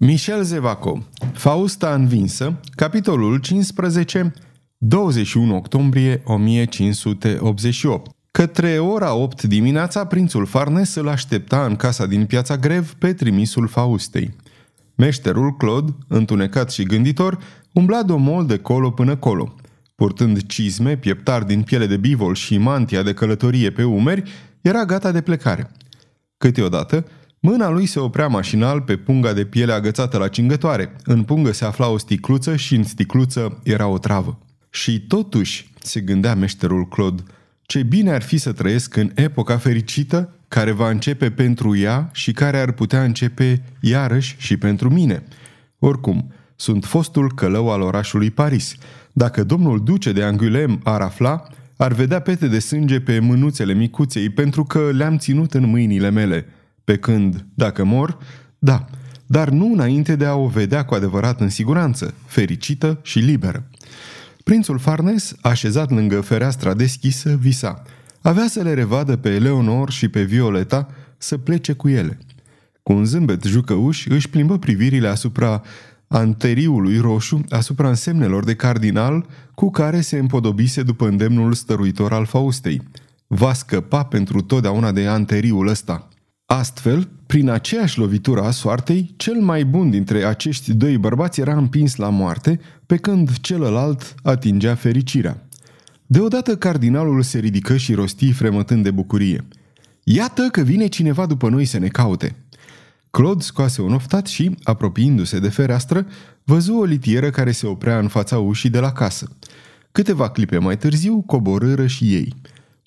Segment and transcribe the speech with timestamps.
[0.00, 4.32] Michel Zevaco, Fausta învinsă, capitolul 15,
[4.76, 8.10] 21 octombrie 1588.
[8.30, 13.66] Către ora 8 dimineața, prințul Farnes îl aștepta în casa din piața Grev pe trimisul
[13.66, 14.36] Faustei.
[14.94, 17.38] Meșterul Claude, întunecat și gânditor,
[17.72, 19.54] umbla domol de colo până colo.
[19.94, 24.30] Purtând cizme, pieptar din piele de bivol și mantia de călătorie pe umeri,
[24.60, 25.70] era gata de plecare.
[26.36, 27.04] Câteodată,
[27.40, 30.92] Mâna lui se oprea mașinal pe punga de piele agățată la cingătoare.
[31.04, 34.38] În pungă se afla o sticluță și în sticluță era o travă.
[34.70, 37.22] Și totuși, se gândea meșterul Claude,
[37.62, 42.32] ce bine ar fi să trăiesc în epoca fericită care va începe pentru ea și
[42.32, 45.22] care ar putea începe iarăși și pentru mine.
[45.78, 48.74] Oricum, sunt fostul călău al orașului Paris.
[49.12, 51.42] Dacă domnul duce de Angulem ar afla,
[51.76, 56.46] ar vedea pete de sânge pe mânuțele micuței pentru că le-am ținut în mâinile mele–
[56.88, 58.18] pe când, dacă mor,
[58.58, 58.84] da,
[59.26, 63.68] dar nu înainte de a o vedea cu adevărat în siguranță, fericită și liberă.
[64.44, 67.82] Prințul Farnes, așezat lângă fereastra deschisă, visa.
[68.20, 72.18] Avea să le revadă pe Leonor și pe Violeta să plece cu ele.
[72.82, 75.62] Cu un zâmbet jucăuș își plimbă privirile asupra
[76.06, 82.82] anteriului roșu, asupra însemnelor de cardinal cu care se împodobise după îndemnul stăruitor al Faustei.
[83.26, 86.07] Va scăpa pentru totdeauna de anteriul ăsta.
[86.50, 91.96] Astfel, prin aceeași lovitură a soartei, cel mai bun dintre acești doi bărbați era împins
[91.96, 95.46] la moarte, pe când celălalt atingea fericirea.
[96.06, 99.44] Deodată cardinalul se ridică și rosti fremătând de bucurie.
[100.04, 102.36] Iată că vine cineva după noi să ne caute.
[103.10, 106.06] Claude scoase un oftat și, apropiindu-se de fereastră,
[106.44, 109.36] văzu o litieră care se oprea în fața ușii de la casă.
[109.92, 112.34] Câteva clipe mai târziu coborâră și ei–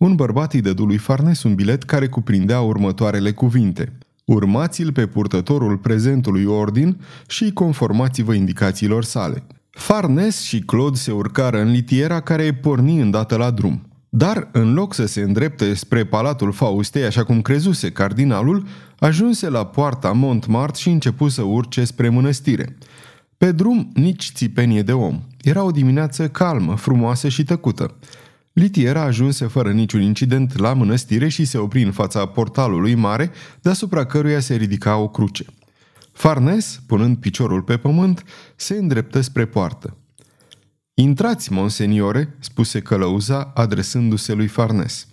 [0.01, 3.93] un bărbat îi dădu lui Farnes un bilet care cuprindea următoarele cuvinte.
[4.25, 9.43] Urmați-l pe purtătorul prezentului ordin și conformați-vă indicațiilor sale.
[9.69, 13.81] Farnes și Claude se urcară în litiera care porni îndată la drum.
[14.09, 18.65] Dar, în loc să se îndrepte spre palatul Faustei, așa cum crezuse cardinalul,
[18.99, 22.77] ajunse la poarta Montmartre și începu să urce spre mănăstire.
[23.37, 25.21] Pe drum, nici țipenie de om.
[25.41, 27.95] Era o dimineață calmă, frumoasă și tăcută.
[28.53, 33.31] Litiera ajunse fără niciun incident la mănăstire și se opri în fața portalului mare,
[33.61, 35.45] deasupra căruia se ridica o cruce.
[36.11, 38.23] Farnes, punând piciorul pe pământ,
[38.55, 39.97] se îndreptă spre poartă.
[40.93, 45.07] Intrați, monseniore, spuse călăuza, adresându-se lui Farnes.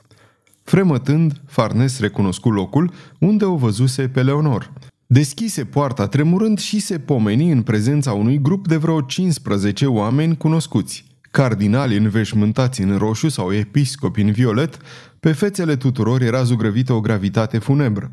[0.63, 4.73] Fremătând, Farnes recunoscu locul unde o văzuse pe Leonor.
[5.07, 11.08] Deschise poarta tremurând și se pomeni în prezența unui grup de vreo 15 oameni cunoscuți
[11.31, 14.79] cardinali înveșmântați în roșu sau episcopi în violet,
[15.21, 18.11] pe fețele tuturor era zugrăvită o gravitate funebră.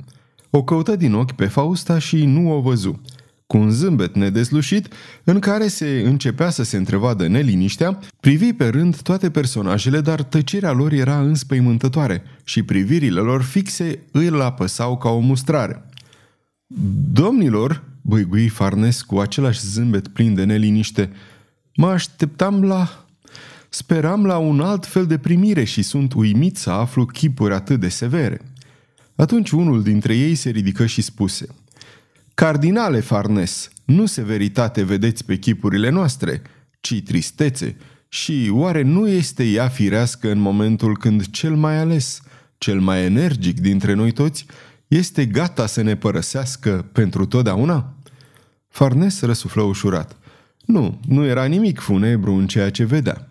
[0.49, 3.01] O căută din ochi pe Fausta și nu o văzu.
[3.47, 4.93] Cu un zâmbet nedeslușit,
[5.23, 10.71] în care se începea să se întrevadă neliniștea, privi pe rând toate personajele, dar tăcerea
[10.71, 15.85] lor era înspăimântătoare și privirile lor fixe îl apăsau ca o mustrare.
[17.11, 21.11] Domnilor, băigui Farnes cu același zâmbet plin de neliniște,
[21.75, 23.04] mă așteptam la
[23.77, 27.89] Speram la un alt fel de primire și sunt uimit să aflu chipuri atât de
[27.89, 28.41] severe.
[29.15, 31.47] Atunci unul dintre ei se ridică și spuse
[32.33, 36.41] Cardinale Farnes, nu severitate vedeți pe chipurile noastre,
[36.81, 37.77] ci tristețe,
[38.09, 42.21] și oare nu este ea firească în momentul când cel mai ales,
[42.57, 44.45] cel mai energic dintre noi toți,
[44.87, 47.93] este gata să ne părăsească pentru totdeauna?
[48.67, 50.17] Farnes răsuflă ușurat.
[50.65, 53.29] Nu, nu era nimic funebru în ceea ce vedea.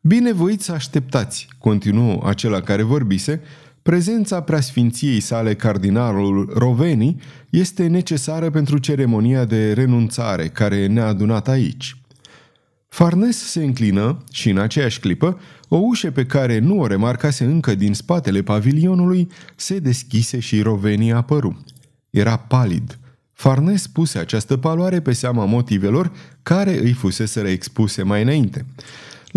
[0.00, 3.40] Binevoiți să așteptați, continuă acela care vorbise,
[3.82, 7.20] prezența preasfinției sale cardinalul Roveni
[7.50, 11.96] este necesară pentru ceremonia de renunțare care ne-a adunat aici.
[12.88, 17.74] Farnes se înclină și în aceeași clipă, o ușă pe care nu o remarcase încă
[17.74, 21.64] din spatele pavilionului se deschise și Roveni apăru.
[22.10, 22.98] Era palid.
[23.32, 26.12] Farnes puse această paloare pe seama motivelor
[26.42, 28.64] care îi fusese expuse mai înainte.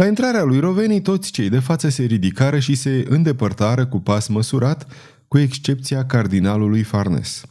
[0.01, 4.27] La intrarea lui Roveni, toți cei de față se ridicară și se îndepărtară cu pas
[4.27, 4.87] măsurat,
[5.27, 7.43] cu excepția cardinalului Farnes.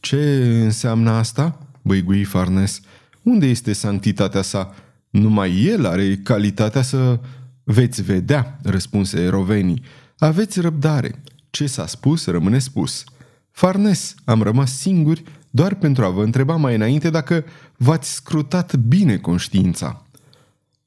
[0.00, 0.16] Ce
[0.62, 2.80] înseamnă asta?" băigui Farnes.
[3.22, 4.74] Unde este sanctitatea sa?
[5.10, 7.20] Numai el are calitatea să...
[7.64, 9.82] Veți vedea, răspunse Roveni.
[10.18, 11.22] Aveți răbdare.
[11.50, 13.04] Ce s-a spus, rămâne spus.
[13.50, 17.44] Farnes, am rămas singuri doar pentru a vă întreba mai înainte dacă
[17.76, 20.04] v-ați scrutat bine conștiința.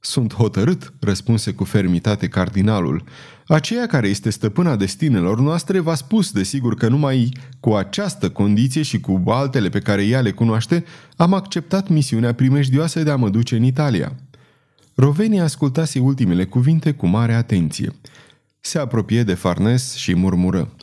[0.09, 3.03] Sunt hotărât, răspunse cu fermitate cardinalul.
[3.47, 8.99] Aceea care este stăpâna destinelor noastre v-a spus, desigur, că numai cu această condiție și
[8.99, 10.83] cu altele pe care ea le cunoaște,
[11.15, 14.15] am acceptat misiunea primejdioasă de a mă duce în Italia.
[14.95, 17.93] Rovenia ascultase ultimele cuvinte cu mare atenție.
[18.59, 20.75] Se apropie de Farnes și murmură.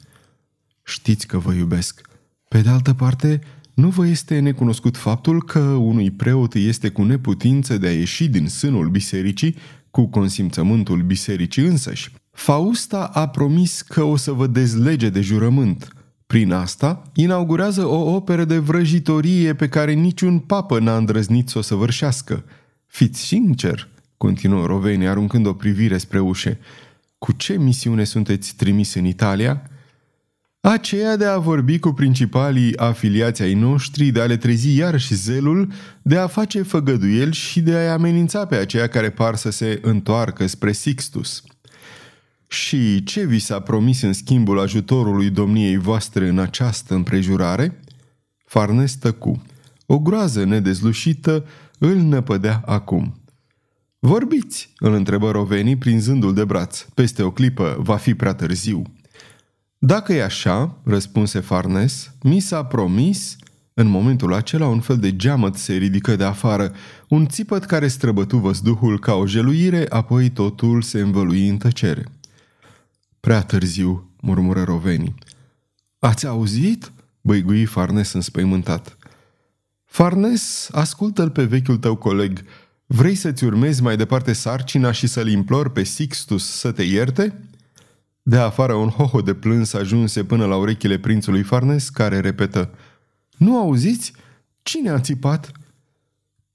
[0.83, 2.01] Știți că vă iubesc.
[2.49, 3.41] Pe de altă parte,
[3.75, 8.49] nu vă este necunoscut faptul că unui preot este cu neputință de a ieși din
[8.49, 9.57] sânul bisericii
[9.91, 12.13] cu consimțământul bisericii însăși.
[12.31, 15.93] Fausta a promis că o să vă dezlege de jurământ.
[16.27, 21.61] Prin asta, inaugurează o operă de vrăjitorie pe care niciun papă n-a îndrăznit să o
[21.61, 22.45] săvârșească.
[22.87, 26.59] Fiți sincer, continuă Roveni aruncând o privire spre ușe,
[27.19, 29.71] cu ce misiune sunteți trimis în Italia?
[30.67, 35.73] Aceea de a vorbi cu principalii afiliați ai noștri, de a le trezi iarăși zelul,
[36.03, 40.47] de a face făgăduieli și de a-i amenința pe aceia care par să se întoarcă
[40.47, 41.43] spre Sixtus.
[42.47, 47.81] Și ce vi s-a promis în schimbul ajutorului domniei voastre în această împrejurare?
[48.45, 49.43] Farnes tăcu.
[49.87, 51.45] O groază nedezlușită
[51.79, 53.23] îl năpădea acum.
[53.99, 56.87] Vorbiți, îl întrebă Roveni prinzându-l de braț.
[56.95, 58.83] Peste o clipă va fi prea târziu.
[59.87, 63.37] Dacă e așa, răspunse Farnes, mi s-a promis...
[63.77, 66.73] În momentul acela un fel de geamăt se ridică de afară,
[67.09, 72.05] un țipăt care străbătu văzduhul ca o jeluire, apoi totul se învălui în tăcere.
[73.21, 75.15] Prea târziu, murmură Roveni.
[75.99, 76.93] Ați auzit?
[77.21, 78.97] băigui Farnes înspăimântat.
[79.85, 82.45] Farnes, ascultă-l pe vechiul tău coleg.
[82.87, 87.39] Vrei să-ți urmezi mai departe sarcina și să-l implor pe Sixtus să te ierte?
[88.27, 92.71] De afară un hoho de plâns ajunse până la urechile prințului Farnes, care repetă
[93.37, 94.13] Nu auziți?
[94.63, 95.53] Cine a țipat?"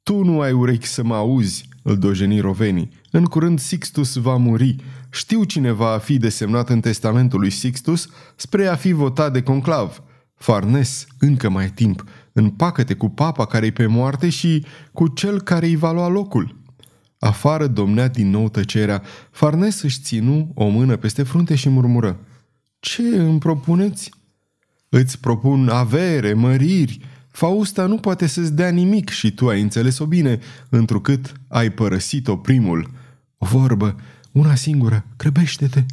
[0.04, 2.90] Tu nu ai urechi să mă auzi," îl dojeni Roveni.
[3.12, 4.76] În curând Sixtus va muri.
[5.10, 10.04] Știu cine va fi desemnat în testamentul lui Sixtus spre a fi votat de conclav.
[10.36, 15.76] Farnes, încă mai timp, împacă-te cu papa care-i pe moarte și cu cel care îi
[15.76, 16.56] va lua locul."
[17.20, 19.04] Afară domnea din nou tăcerea.
[19.32, 22.20] Farnes își ținu o mână peste frunte și murmură.
[22.80, 24.12] Ce îmi propuneți?"
[24.90, 27.00] Îți propun avere, măriri.
[27.28, 30.40] Fausta nu poate să-ți dea nimic și tu ai înțeles-o bine,
[30.70, 32.92] întrucât ai părăsit-o primul.
[33.38, 33.96] O vorbă,
[34.32, 35.86] una singură, grăbește-te!"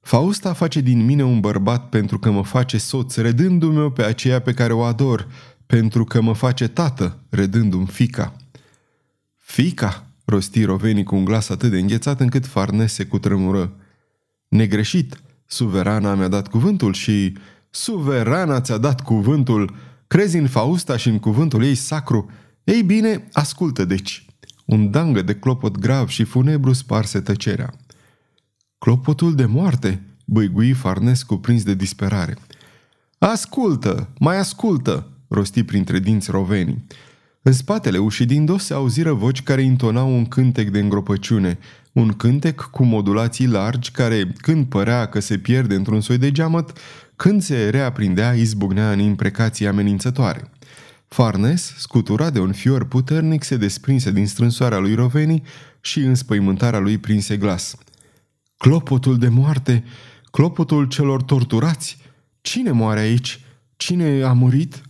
[0.00, 4.52] Fausta face din mine un bărbat pentru că mă face soț, redându-mi pe aceea pe
[4.52, 5.28] care o ador,
[5.66, 8.36] pentru că mă face tată, redându-mi fica.
[9.36, 13.72] Fica, rosti Roveni cu un glas atât de înghețat încât Farnes se cutremură.
[14.48, 17.36] Negreșit, suverana mi-a dat cuvântul și...
[17.70, 19.74] Suverana ți-a dat cuvântul!
[20.06, 22.30] Crezi în Fausta și în cuvântul ei sacru?
[22.64, 24.26] Ei bine, ascultă deci.
[24.64, 27.74] Un dangă de clopot grav și funebru sparse tăcerea.
[28.78, 32.36] Clopotul de moarte, băigui Farnes cuprins de disperare.
[33.18, 36.84] Ascultă, mai ascultă, rosti printre dinți rovenii.
[37.44, 41.58] În spatele ușii din dos se auziră voci care intonau un cântec de îngropăciune,
[41.92, 46.78] un cântec cu modulații largi care, când părea că se pierde într-un soi de geamăt,
[47.16, 50.50] când se reaprindea, izbucnea în imprecații amenințătoare.
[51.08, 55.42] Farnes, scuturat de un fior puternic, se desprinse din strânsoarea lui Roveni
[55.80, 57.76] și înspăimântarea lui prinse glas.
[58.56, 59.84] Clopotul de moarte!
[60.30, 61.98] Clopotul celor torturați!
[62.40, 63.40] Cine moare aici?
[63.76, 64.82] Cine a murit?"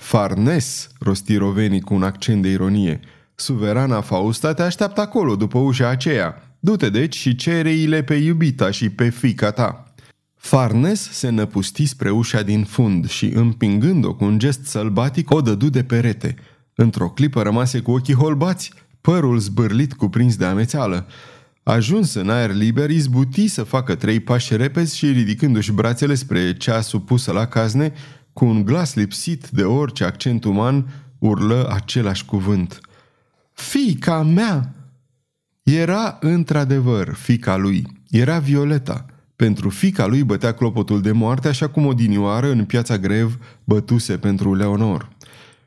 [0.00, 3.00] Farnes, rosti Roveni cu un accent de ironie.
[3.34, 6.42] Suverana Fausta te așteaptă acolo, după ușa aceea.
[6.60, 9.92] Du-te deci și cere pe iubita și pe fica ta."
[10.36, 15.68] Farnes se năpusti spre ușa din fund și, împingând-o cu un gest sălbatic, o dădu
[15.68, 16.34] de perete.
[16.74, 21.06] Într-o clipă rămase cu ochii holbați, părul zbârlit cuprins de amețeală.
[21.62, 26.80] Ajuns în aer liber, izbuti să facă trei pași repezi și, ridicându-și brațele spre cea
[26.80, 27.92] supusă la cazne,
[28.32, 30.86] cu un glas lipsit de orice accent uman,
[31.18, 32.80] urlă același cuvânt.
[33.52, 34.74] Fica mea!
[35.62, 37.86] Era într-adevăr fica lui.
[38.10, 39.06] Era Violeta.
[39.36, 44.18] Pentru fica lui bătea clopotul de moarte, așa cum o dinioară în piața grev bătuse
[44.18, 45.08] pentru Leonor.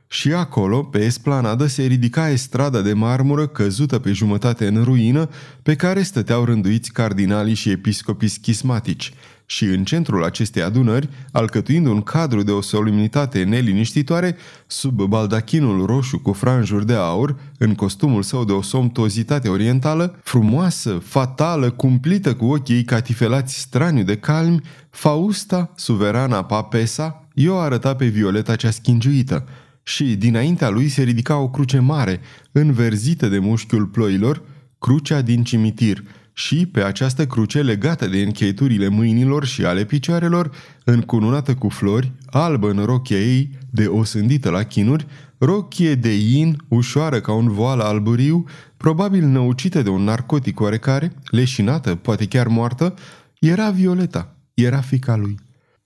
[0.08, 5.30] Și acolo, pe esplanadă, se ridica estrada de marmură căzută pe jumătate în ruină,
[5.64, 9.14] pe care stăteau rânduiți cardinalii și episcopii schismatici–
[9.46, 14.36] și în centrul acestei adunări, alcătuind un cadru de o solemnitate neliniștitoare,
[14.68, 21.02] sub baldachinul roșu cu franjuri de aur, în costumul său de o somtozitate orientală, frumoasă,
[21.04, 28.06] fatală, cumplită cu ochii ei catifelați straniu de calmi, Fausta, suverana papesa, i-o arăta pe
[28.06, 29.48] Violeta cea schingiuită.
[29.84, 32.20] Și dinaintea lui se ridica o cruce mare,
[32.52, 34.42] înverzită de mușchiul ploilor,
[34.80, 40.52] crucea din cimitir– și pe această cruce legată de încheieturile mâinilor și ale picioarelor,
[40.84, 45.06] încununată cu flori, albă în rochia ei, de osândită la chinuri,
[45.38, 48.44] rochie de in, ușoară ca un voal alburiu,
[48.78, 52.94] probabil năucită de un narcotic oarecare, leșinată, poate chiar moartă,
[53.40, 55.40] era Violeta, era fica lui.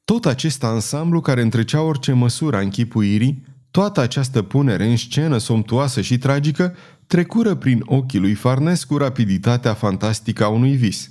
[0.06, 6.02] Tot acest ansamblu care întrecea orice măsură a închipuirii, toată această punere în scenă somptuoasă
[6.02, 6.76] și tragică,
[7.08, 11.10] trecură prin ochii lui Farnes cu rapiditatea fantastică a unui vis.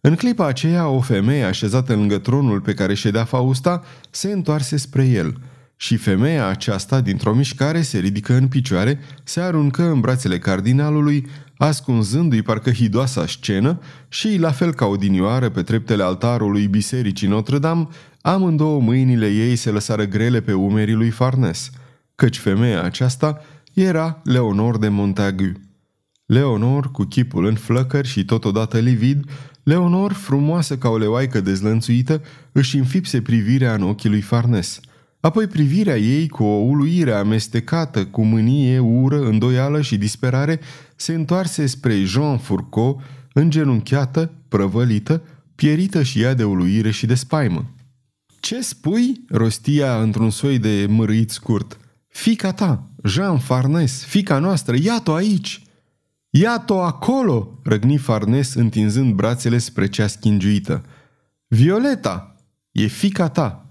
[0.00, 5.06] În clipa aceea, o femeie așezată lângă tronul pe care ședea Fausta se întoarse spre
[5.06, 5.40] el
[5.76, 11.26] și femeia aceasta, dintr-o mișcare, se ridică în picioare, se aruncă în brațele cardinalului,
[11.56, 17.88] ascunzându-i parcă hidoasa scenă și, la fel ca odinioară pe treptele altarului bisericii Notre-Dame,
[18.20, 21.70] amândouă mâinile ei se lăsară grele pe umerii lui Farnes,
[22.14, 23.40] căci femeia aceasta
[23.78, 25.52] era Leonor de Montagu.
[26.26, 29.30] Leonor, cu chipul în flăcări și totodată livid,
[29.62, 34.80] Leonor, frumoasă ca o leoaică dezlănțuită, își înfipse privirea în ochii lui Farnes.
[35.20, 40.60] Apoi privirea ei, cu o uluire amestecată, cu mânie, ură, îndoială și disperare,
[40.96, 43.00] se întoarse spre Jean Fourcault,
[43.32, 45.22] îngenunchiată, prăvălită,
[45.54, 47.70] pierită și ea de uluire și de spaimă.
[48.40, 51.78] Ce spui?" rostia într-un soi de mărâit scurt.
[52.08, 55.62] Fica ta, Jean Farnes, fica noastră, iată-o aici!"
[56.30, 60.84] Iată-o acolo!" răgni Farnes întinzând brațele spre cea schingiuită.
[61.46, 62.36] Violeta,
[62.72, 63.66] e fica ta!"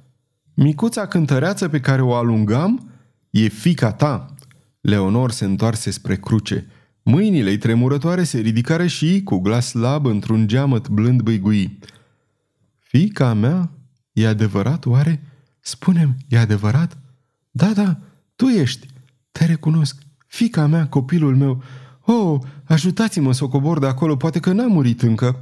[0.53, 2.89] Micuța cântăreață pe care o alungam
[3.29, 4.35] e fica ta!"
[4.81, 6.67] Leonor se întoarse spre cruce.
[7.03, 11.79] Mâinile-i tremurătoare se ridicară și, cu glas slab, într-un geamăt blând băigui.
[12.79, 13.71] Fica mea?
[14.11, 15.23] E adevărat, oare?
[15.59, 16.97] Spunem, e adevărat?
[17.51, 17.99] Da, da,
[18.35, 18.87] tu ești.
[19.37, 19.97] Te recunosc.
[20.27, 21.63] Fica mea, copilul meu.
[22.05, 25.39] Oh, ajutați-mă să o cobor de acolo, poate că n-a murit încă.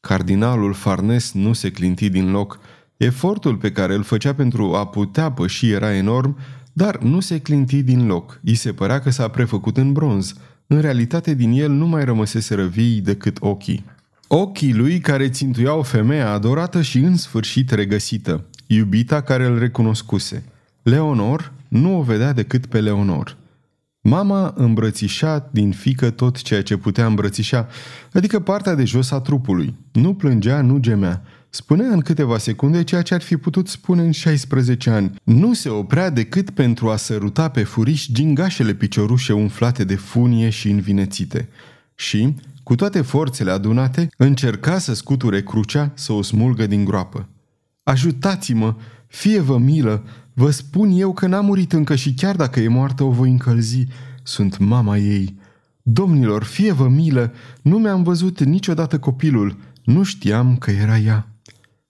[0.00, 2.58] Cardinalul Farnes nu se clinti din loc.
[2.96, 6.36] Efortul pe care îl făcea pentru a putea păși era enorm,
[6.72, 8.40] dar nu se clinti din loc.
[8.44, 10.34] I se părea că s-a prefăcut în bronz.
[10.66, 13.84] În realitate, din el nu mai rămăsese vii decât ochii.
[14.26, 20.44] Ochii lui care țintuiau femeia adorată și în sfârșit regăsită, iubita care îl recunoscuse.
[20.82, 23.36] Leonor nu o vedea decât pe Leonor.
[24.00, 27.68] Mama îmbrățișa din fică tot ceea ce putea îmbrățișa,
[28.12, 29.74] adică partea de jos a trupului.
[29.92, 31.22] Nu plângea, nu gemea.
[31.50, 35.14] Spunea în câteva secunde ceea ce ar fi putut spune în 16 ani.
[35.22, 40.70] Nu se oprea decât pentru a săruta pe furiș gingașele piciorușe umflate de funie și
[40.70, 41.48] învinețite.
[41.94, 47.28] Și, cu toate forțele adunate, încerca să scuture crucea, să o smulgă din groapă.
[47.82, 48.74] Ajutați-mă!
[49.06, 50.04] Fie vă milă!
[50.38, 53.86] Vă spun eu că n-a murit încă și chiar dacă e moartă o voi încălzi.
[54.22, 55.38] Sunt mama ei.
[55.82, 57.32] Domnilor, fie vă milă!
[57.62, 59.56] Nu mi-am văzut niciodată copilul.
[59.84, 61.28] Nu știam că era ea.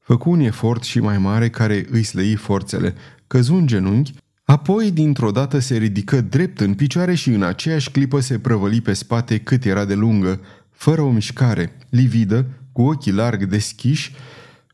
[0.00, 2.94] Făcu un efort și mai mare care îi slăi forțele.
[3.26, 4.14] Căzu în genunchi,
[4.44, 8.92] apoi dintr-o dată se ridică drept în picioare și în aceeași clipă se prăvăli pe
[8.92, 10.40] spate cât era de lungă,
[10.70, 14.12] fără o mișcare, lividă, cu ochii larg deschiși,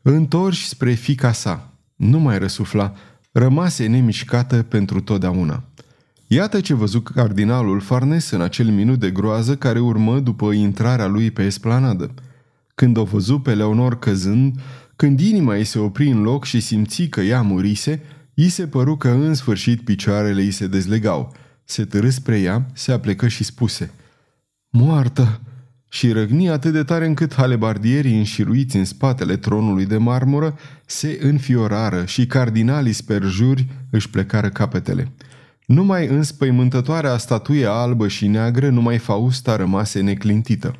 [0.01, 1.73] întorși spre fica sa.
[1.95, 2.93] Nu mai răsufla,
[3.37, 5.63] rămase nemișcată pentru totdeauna.
[6.27, 11.31] Iată ce văzu cardinalul Farnes în acel minut de groază care urmă după intrarea lui
[11.31, 12.13] pe esplanadă.
[12.75, 14.59] Când o văzu pe Leonor căzând,
[14.95, 18.01] când inima ei se opri în loc și simți că ea murise,
[18.33, 21.33] i se păru că în sfârșit picioarele ei se dezlegau.
[21.63, 23.91] Se târâ spre ea, se aplecă și spuse
[24.69, 25.39] Moartă!
[25.95, 32.05] Și răgni atât de tare încât halebardierii înșiruiți în spatele tronului de marmură se înfiorară
[32.05, 35.11] și cardinalii sperjuri își plecară capetele.
[35.65, 40.75] Numai înspăimântătoarea statuie albă și neagră, numai Fausta rămase neclintită.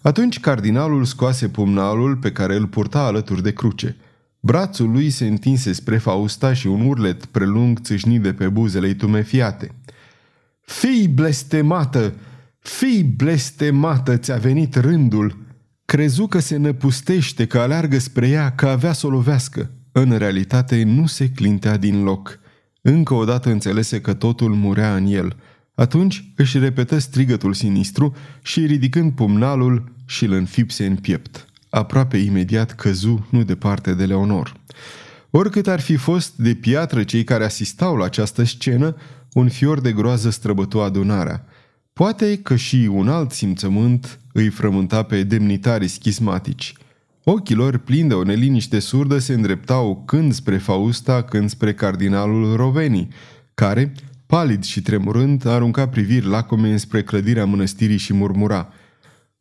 [0.00, 3.96] Atunci cardinalul scoase pumnalul pe care îl purta alături de cruce.
[4.40, 9.74] Brațul lui se întinse spre Fausta și un urlet prelung țâșni de pe buzele tumefiate.
[10.60, 12.12] Fii blestemată!"
[12.60, 15.36] Fii blestemată, ți-a venit rândul!
[15.84, 19.70] Crezu că se năpustește, că aleargă spre ea, că avea să o lovească.
[19.92, 22.38] În realitate nu se clintea din loc.
[22.82, 25.36] Încă o dată înțelese că totul murea în el.
[25.74, 31.46] Atunci își repetă strigătul sinistru și ridicând pumnalul și-l înfipse în piept.
[31.70, 34.54] Aproape imediat căzu nu departe de Leonor.
[35.30, 38.96] Oricât ar fi fost de piatră cei care asistau la această scenă,
[39.32, 41.44] un fior de groază străbătu adunarea–
[41.92, 46.74] Poate că și un alt simțământ îi frământa pe demnitarii schismatici.
[47.24, 52.56] Ochii lor plini de o neliniște surdă se îndreptau când spre Fausta, când spre cardinalul
[52.56, 53.08] Roveni,
[53.54, 53.92] care,
[54.26, 58.72] palid și tremurând, arunca priviri lacome spre clădirea mănăstirii și murmura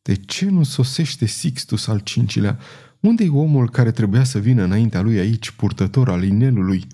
[0.02, 2.60] De ce nu sosește Sixtus al cincilea?
[3.00, 6.88] unde e omul care trebuia să vină înaintea lui aici, purtător al inelului?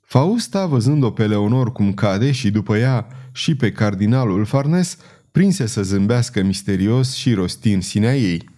[0.00, 4.96] Fausta, văzând-o pe Leonor cum cade și după ea și pe cardinalul Farnes,
[5.30, 8.48] prinse să zâmbească misterios și rosti în sinea ei.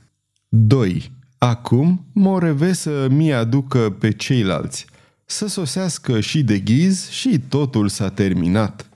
[0.48, 1.12] 2.
[1.38, 4.86] Acum Moreve să mi aducă pe ceilalți,
[5.24, 8.88] să sosească și de ghiz și totul s-a terminat.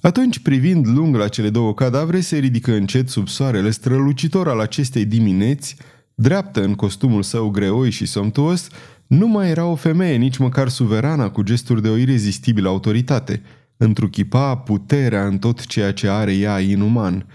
[0.00, 5.04] Atunci, privind lung la cele două cadavre, se ridică încet sub soarele strălucitor al acestei
[5.04, 5.76] dimineți,
[6.14, 8.68] dreaptă în costumul său greoi și somptuos,
[9.06, 13.42] nu mai era o femeie, nici măcar suverana, cu gesturi de o irezistibilă autoritate,
[13.76, 17.26] întruchipa puterea în tot ceea ce are ea inuman.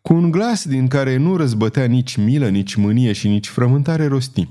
[0.00, 4.48] Cu un glas din care nu răzbătea nici milă, nici mânie și nici frământare rosti.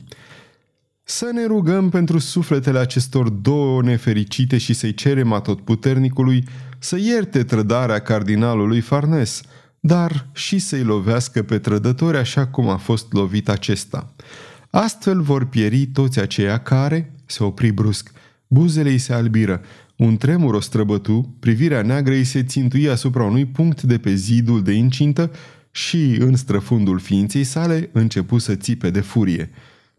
[1.03, 6.43] Să ne rugăm pentru sufletele acestor două nefericite și să-i cerem atotputernicului
[6.79, 9.41] să ierte trădarea cardinalului Farnes–
[9.83, 14.13] dar și să-i lovească pe trădători așa cum a fost lovit acesta.
[14.69, 18.11] Astfel vor pieri toți aceia care, se opri brusc,
[18.47, 19.61] buzele îi se albiră,
[20.05, 24.63] un tremur o străbătu, privirea neagră îi se țintui asupra unui punct de pe zidul
[24.63, 25.31] de incintă
[25.71, 29.49] și, în străfundul ființei sale, începu să țipe de furie.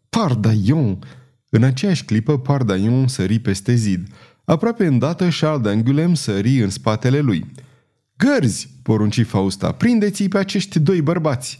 [0.08, 0.98] Pardaion!
[1.48, 4.06] În aceeași clipă, Pardaion sări peste zid.
[4.44, 7.44] Aproape îndată, Charles d'Angulem sări în spatele lui–
[8.16, 11.58] Gărzi, porunci Fausta, prindeți-i pe acești doi bărbați.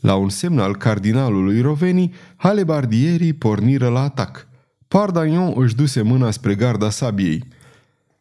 [0.00, 4.48] La un semn al cardinalului Roveni, halebardierii porniră la atac.
[4.88, 7.44] Pardagnon își duse mâna spre garda sabiei.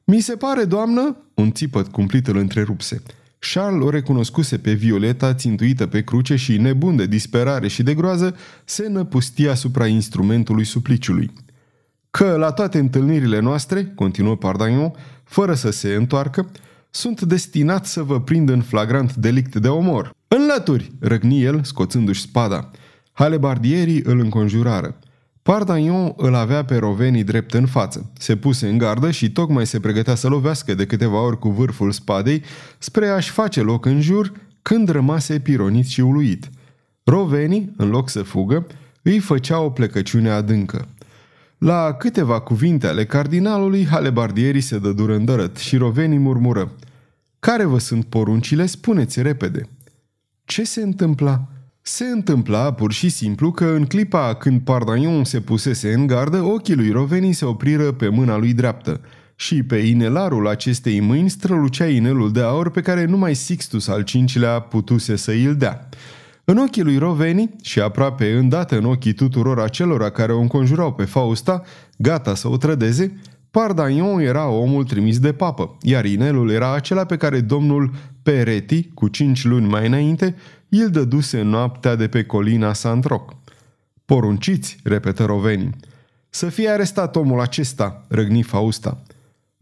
[0.03, 3.01] Mi se pare, doamnă?" Un țipăt cumplit îl întrerupse.
[3.53, 8.35] Charles o recunoscuse pe Violeta, țintuită pe cruce și, nebun de disperare și de groază,
[8.65, 11.31] se năpustia asupra instrumentului supliciului.
[12.11, 14.93] Că la toate întâlnirile noastre, continuă Pardagnon,
[15.23, 16.51] fără să se întoarcă,
[16.89, 20.11] sunt destinat să vă prind în flagrant delict de omor.
[20.27, 22.71] Înlături, răgni el, scoțându-și spada.
[23.11, 24.99] Halebardierii îl înconjurară.
[25.43, 28.11] Pardagnon îl avea pe rovenii drept în față.
[28.17, 31.91] Se puse în gardă și tocmai se pregătea să lovească de câteva ori cu vârful
[31.91, 32.43] spadei
[32.77, 34.31] spre a-și face loc în jur,
[34.61, 36.49] când rămase pironit și uluit.
[37.03, 38.67] Rovenii, în loc să fugă,
[39.01, 40.87] îi făcea o plecăciune adâncă.
[41.57, 46.71] La câteva cuvinte ale cardinalului, halebardierii se dădură îndărăt și rovenii murmură.
[47.39, 48.65] Care vă sunt poruncile?
[48.65, 49.69] Spuneți repede.
[50.45, 51.47] Ce se întâmpla?
[51.83, 56.75] Se întâmpla pur și simplu că în clipa când Pardagnon se pusese în gardă, ochii
[56.75, 59.01] lui Roveni se opriră pe mâna lui dreaptă
[59.35, 64.59] și pe inelarul acestei mâini strălucea inelul de aur pe care numai Sixtus al cincilea
[64.59, 65.89] putuse să îl dea.
[66.45, 71.03] În ochii lui Roveni și aproape îndată în ochii tuturor acelora care o înconjurau pe
[71.03, 71.61] Fausta,
[71.97, 73.19] gata să o trădeze,
[73.51, 77.91] Pardagnon era omul trimis de papă, iar inelul era acela pe care domnul
[78.23, 80.35] Peretti, cu cinci luni mai înainte,
[80.69, 83.35] îl dăduse în noaptea de pe colina Santroc.
[84.05, 85.69] Porunciți, repetă Roveni.
[86.29, 89.03] Să fie arestat omul acesta, răgni Fausta.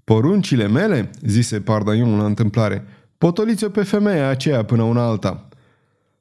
[0.03, 2.85] Poruncile mele, zise Pardagnon la întâmplare,
[3.17, 5.47] potoliți-o pe femeia aceea până una alta.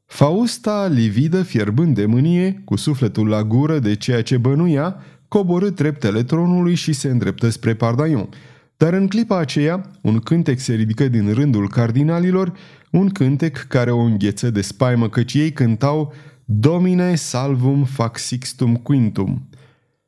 [0.07, 6.23] Fausta, lividă, fierbând de mânie, cu sufletul la gură de ceea ce bănuia, coborâ treptele
[6.23, 8.29] tronului și se îndreptă spre Pardaion.
[8.77, 12.53] Dar în clipa aceea, un cântec se ridică din rândul cardinalilor,
[12.91, 16.13] un cântec care o îngheță de spaimă căci ei cântau
[16.45, 19.49] Domine salvum fac sixtum quintum.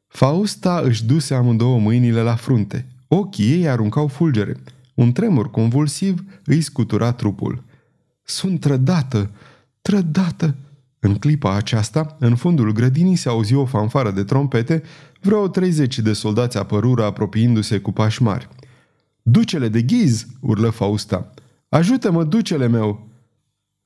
[0.06, 2.86] Fausta își duse amândouă mâinile la frunte.
[3.08, 4.56] Ochii ei aruncau fulgere.
[4.94, 7.64] Un tremur convulsiv îi scutura trupul.
[8.22, 9.30] Sunt trădată!"
[9.82, 10.54] Trădată!
[10.98, 14.82] În clipa aceasta, în fundul grădinii se auzi o fanfară de trompete,
[15.20, 18.48] vreo 30 de soldați apărură apropiindu-se cu pași mari.
[19.22, 21.30] Ducele de ghiz!" urlă Fausta.
[21.68, 23.08] Ajută-mă, ducele meu!"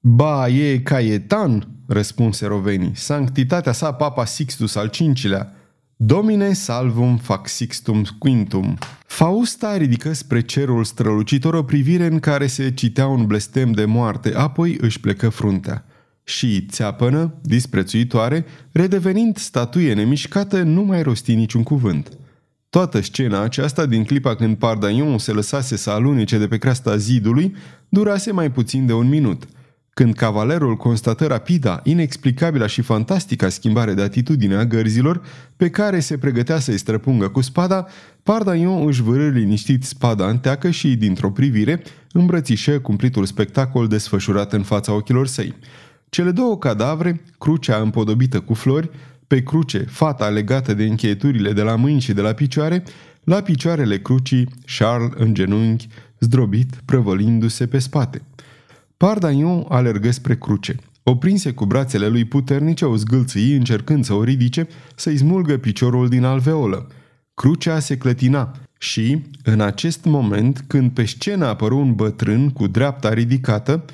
[0.01, 2.92] Ba, e Caietan!" răspunse rovenii.
[2.94, 5.53] Sanctitatea sa papa Sixtus al cincilea.
[5.97, 8.79] Domine salvum fac sixtum quintum.
[9.07, 14.35] Fausta ridică spre cerul strălucitor o privire în care se citea un blestem de moarte,
[14.35, 15.85] apoi își plecă fruntea.
[16.25, 22.09] Și țeapănă, disprețuitoare, redevenind statuie nemișcată, nu mai rosti niciun cuvânt.
[22.71, 27.55] Toată scena aceasta, din clipa când Pardaion se lăsase să alunece de pe creasta zidului,
[27.89, 29.47] durase mai puțin de un minut–
[29.95, 35.23] când cavalerul constată rapida, inexplicabilă și fantastica schimbare de atitudine a gărzilor,
[35.57, 37.87] pe care se pregătea să-i străpungă cu spada,
[38.23, 41.83] Pardaion își vârâ liniștit spada în teacă și, dintr-o privire,
[42.13, 45.55] îmbrățișă cumplitul spectacol desfășurat în fața ochilor săi.
[46.14, 48.90] Cele două cadavre, crucea împodobită cu flori,
[49.27, 52.83] pe cruce fata legată de încheieturile de la mâini și de la picioare,
[53.24, 54.48] la picioarele crucii,
[54.79, 58.22] Charles în genunchi, zdrobit, prăvălindu-se pe spate–
[58.96, 60.77] Pardaion alergă spre cruce.
[61.03, 66.09] O prinse cu brațele lui puternice, o zgâlțâi încercând să o ridice, să-i smulgă piciorul
[66.09, 66.87] din alveolă.
[67.35, 73.12] Crucea se clătina și, în acest moment, când pe scenă apăru un bătrân cu dreapta
[73.12, 73.85] ridicată,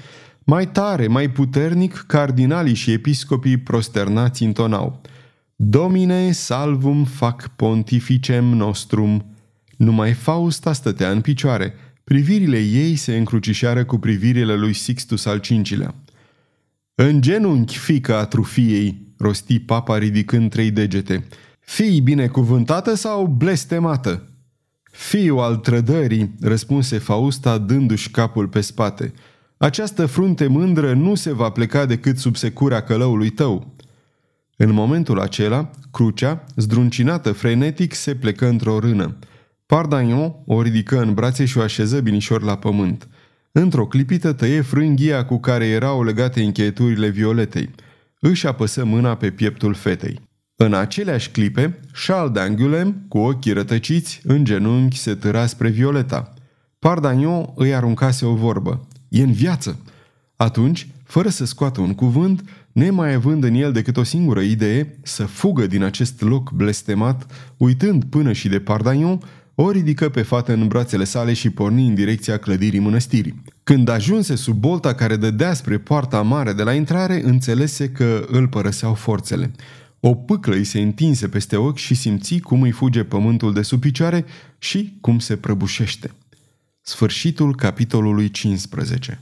[0.45, 5.01] mai tare, mai puternic, cardinalii și episcopii prosternați intonau.
[5.57, 9.35] Domine salvum fac pontificem nostrum.
[9.77, 11.75] Numai Fausta stătea în picioare.
[12.05, 15.95] Privirile ei se încrucișeară cu privirile lui Sixtus al V-lea.
[16.95, 21.27] În genunchi, fica a trufiei, rosti papa ridicând trei degete.
[21.61, 24.29] Fii binecuvântată sau blestemată?
[24.83, 29.13] Fiu al trădării, răspunse Fausta dându-și capul pe spate.
[29.63, 33.75] Această frunte mândră nu se va pleca decât sub secura călăului tău.
[34.57, 39.17] În momentul acela, crucea, zdruncinată frenetic, se plecă într-o rână.
[39.67, 43.09] Pardagnon o ridică în brațe și o așeză binișor la pământ.
[43.53, 47.71] Într-o clipită tăie frânghia cu care erau legate încheieturile violetei.
[48.21, 50.21] Își apăsă mâna pe pieptul fetei.
[50.57, 56.35] În aceleași clipe, Charles d'Angulem, cu ochii rătăciți, în genunchi se târa spre Violeta.
[56.79, 58.87] Pardagnon îi aruncase o vorbă.
[59.11, 59.79] E în viață!
[60.37, 65.25] Atunci, fără să scoată un cuvânt, nemai având în el decât o singură idee, să
[65.25, 69.21] fugă din acest loc blestemat, uitând până și de Pardagnon,
[69.55, 73.43] o ridică pe fată în brațele sale și porni în direcția clădirii mănăstirii.
[73.63, 78.49] Când ajunse sub bolta care dădea spre poarta mare de la intrare, înțelese că îl
[78.49, 79.51] părăseau forțele.
[80.01, 83.81] O pâclă îi se întinse peste ochi și simți cum îi fuge pământul de sub
[83.81, 84.25] picioare
[84.59, 86.11] și cum se prăbușește.
[86.91, 89.21] Sfârșitul capitolului 15